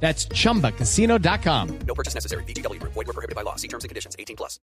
That's 0.00 0.28
chumbacasino.com. 0.28 1.68
No 1.86 1.94
purchase 1.94 2.14
necessary. 2.14 2.44
BGW. 2.44 2.80
Void 2.82 2.94
were 2.94 3.12
prohibited 3.12 3.34
by 3.34 3.42
law. 3.42 3.56
See 3.56 3.68
terms 3.68 3.84
and 3.84 3.90
conditions. 3.90 4.14
18 4.18 4.36
plus. 4.36 4.60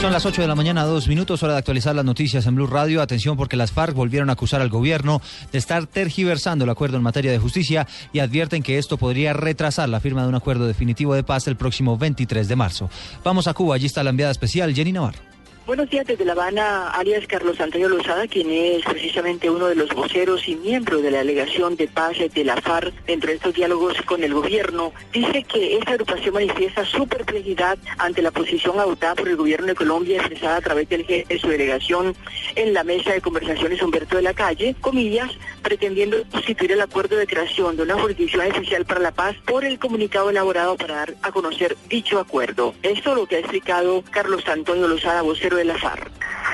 Son 0.00 0.12
las 0.12 0.26
8 0.26 0.42
de 0.42 0.48
la 0.48 0.54
mañana, 0.54 0.84
dos 0.84 1.08
minutos, 1.08 1.42
hora 1.42 1.54
de 1.54 1.58
actualizar 1.58 1.94
las 1.94 2.04
noticias 2.04 2.46
en 2.46 2.54
Blue 2.54 2.66
Radio. 2.66 3.00
Atención 3.00 3.36
porque 3.36 3.56
las 3.56 3.72
FARC 3.72 3.94
volvieron 3.94 4.28
a 4.28 4.34
acusar 4.34 4.60
al 4.60 4.68
gobierno 4.68 5.22
de 5.52 5.58
estar 5.58 5.86
tergiversando 5.86 6.64
el 6.64 6.70
acuerdo 6.70 6.98
en 6.98 7.02
materia 7.02 7.32
de 7.32 7.38
justicia 7.38 7.88
y 8.12 8.18
advierten 8.18 8.62
que 8.62 8.76
esto 8.76 8.98
podría 8.98 9.32
retrasar 9.32 9.88
la 9.88 9.98
firma 9.98 10.22
de 10.22 10.28
un 10.28 10.34
acuerdo 10.34 10.66
definitivo 10.66 11.14
de 11.14 11.22
paz 11.22 11.48
el 11.48 11.56
próximo 11.56 11.96
23 11.96 12.46
de 12.46 12.56
marzo. 12.56 12.90
Vamos 13.24 13.48
a 13.48 13.54
Cuba, 13.54 13.74
allí 13.74 13.86
está 13.86 14.04
la 14.04 14.10
enviada 14.10 14.32
especial 14.32 14.74
Jenny 14.74 14.92
Navarro. 14.92 15.35
Buenos 15.66 15.90
días 15.90 16.06
desde 16.06 16.24
La 16.24 16.34
Habana, 16.34 16.90
alias 16.90 17.26
Carlos 17.26 17.60
Antonio 17.60 17.88
Lozada, 17.88 18.28
quien 18.28 18.48
es 18.52 18.84
precisamente 18.84 19.50
uno 19.50 19.66
de 19.66 19.74
los 19.74 19.92
voceros 19.92 20.46
y 20.46 20.54
miembro 20.54 21.02
de 21.02 21.10
la 21.10 21.18
delegación 21.18 21.74
de 21.74 21.88
paz 21.88 22.18
de 22.32 22.44
la 22.44 22.56
FARC 22.56 22.94
dentro 23.04 23.30
de 23.30 23.34
estos 23.34 23.52
diálogos 23.52 24.00
con 24.02 24.22
el 24.22 24.32
gobierno, 24.32 24.92
dice 25.12 25.42
que 25.42 25.76
esta 25.76 25.94
agrupación 25.94 26.34
manifiesta 26.34 26.84
su 26.84 27.08
perplejidad 27.08 27.78
ante 27.98 28.22
la 28.22 28.30
posición 28.30 28.78
adoptada 28.78 29.16
por 29.16 29.26
el 29.26 29.34
gobierno 29.34 29.66
de 29.66 29.74
Colombia 29.74 30.18
expresada 30.18 30.58
a 30.58 30.60
través 30.60 30.88
del 30.88 31.04
jefe 31.04 31.34
de 31.34 31.40
su 31.40 31.48
delegación 31.48 32.14
en 32.54 32.72
la 32.72 32.84
mesa 32.84 33.14
de 33.14 33.20
conversaciones 33.20 33.82
Humberto 33.82 34.14
de 34.14 34.22
la 34.22 34.34
Calle, 34.34 34.76
comillas, 34.80 35.32
pretendiendo 35.66 36.22
constituir 36.30 36.70
el 36.70 36.80
acuerdo 36.80 37.16
de 37.16 37.26
creación 37.26 37.76
de 37.76 37.82
una 37.82 37.98
jurisdicción 37.98 38.46
especial 38.46 38.84
para 38.84 39.00
la 39.00 39.10
paz 39.10 39.34
por 39.44 39.64
el 39.64 39.80
comunicado 39.80 40.30
elaborado 40.30 40.76
para 40.76 40.94
dar 40.94 41.14
a 41.22 41.32
conocer 41.32 41.76
dicho 41.88 42.20
acuerdo. 42.20 42.72
Esto 42.84 43.10
es 43.10 43.16
lo 43.16 43.26
que 43.26 43.34
ha 43.34 43.38
explicado 43.40 44.04
Carlos 44.12 44.46
Antonio 44.46 44.86
Lozada, 44.86 45.22
vocero 45.22 45.56
de 45.56 45.64
la 45.64 45.76
FARC. 45.76 46.08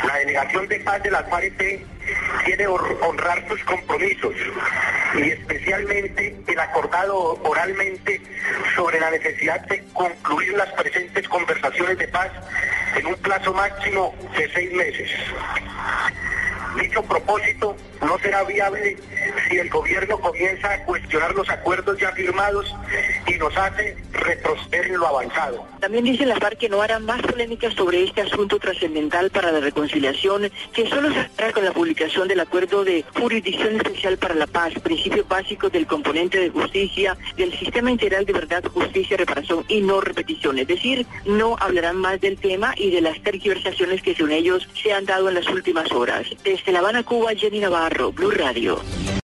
La 0.06 0.16
delegación 0.16 0.66
de 0.66 0.80
paz 0.80 1.02
de 1.02 1.10
la 1.10 1.22
FARC 1.24 1.84
quiere 2.46 2.66
honrar 2.66 3.46
sus 3.50 3.62
compromisos 3.64 4.32
y 5.14 5.28
especialmente 5.28 6.34
el 6.46 6.58
acordado 6.58 7.38
oralmente 7.42 8.18
sobre 8.74 8.98
la 8.98 9.10
necesidad 9.10 9.60
de 9.66 9.84
concluir 9.92 10.54
las 10.54 10.72
presentes 10.72 11.28
conversaciones 11.28 11.98
de 11.98 12.08
paz 12.08 12.30
en 12.96 13.08
un 13.08 13.16
plazo 13.16 13.52
máximo 13.52 14.14
de 14.38 14.50
seis 14.54 14.72
meses. 14.72 15.10
Dicho 16.80 17.02
propósito 17.02 17.76
no 18.12 18.18
será 18.18 18.44
viable 18.44 18.98
si 19.48 19.56
el 19.56 19.70
gobierno 19.70 20.20
comienza 20.20 20.70
a 20.70 20.84
cuestionar 20.84 21.34
los 21.34 21.48
acuerdos 21.48 21.98
ya 21.98 22.12
firmados 22.12 22.74
y 23.26 23.38
nos 23.38 23.56
hace 23.56 23.96
retroceder 24.12 24.86
en 24.86 24.98
lo 24.98 25.06
avanzado. 25.06 25.66
También 25.80 26.04
dice 26.04 26.26
la 26.26 26.36
FARC 26.36 26.58
que 26.58 26.68
no 26.68 26.82
hará 26.82 26.98
más 26.98 27.22
polémicas 27.22 27.72
sobre 27.72 28.04
este 28.04 28.20
asunto 28.20 28.58
trascendental 28.58 29.30
para 29.30 29.50
la 29.50 29.60
reconciliación, 29.60 30.50
que 30.74 30.88
solo 30.88 31.10
se 31.10 31.20
hará 31.38 31.52
con 31.52 31.64
la 31.64 31.72
publicación 31.72 32.28
del 32.28 32.40
acuerdo 32.40 32.84
de 32.84 33.02
jurisdicción 33.18 33.76
especial 33.76 34.18
para 34.18 34.34
la 34.34 34.46
paz, 34.46 34.74
principios 34.82 35.26
básicos 35.26 35.72
del 35.72 35.86
componente 35.86 36.38
de 36.38 36.50
justicia, 36.50 37.16
del 37.36 37.56
sistema 37.58 37.90
integral 37.90 38.26
de 38.26 38.32
verdad, 38.34 38.62
justicia, 38.64 39.16
reparación 39.16 39.64
y 39.68 39.80
no 39.80 40.02
repetición. 40.02 40.58
Es 40.58 40.66
decir, 40.66 41.06
no 41.24 41.56
hablarán 41.58 41.96
más 41.96 42.20
del 42.20 42.38
tema 42.38 42.74
y 42.76 42.90
de 42.90 43.00
las 43.00 43.20
tergiversaciones 43.22 44.02
que 44.02 44.14
según 44.14 44.32
ellos 44.32 44.68
se 44.80 44.92
han 44.92 45.06
dado 45.06 45.30
en 45.30 45.34
las 45.36 45.48
últimas 45.48 45.90
horas. 45.92 46.26
Desde 46.44 46.72
La 46.72 46.80
Habana, 46.80 47.02
Cuba, 47.02 47.32
Jenny 47.34 47.60
Navarro, 47.60 48.01
Blue 48.10 48.30
Radio. 48.30 49.12